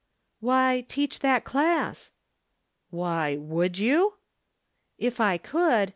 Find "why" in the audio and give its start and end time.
0.39-0.83, 2.89-3.37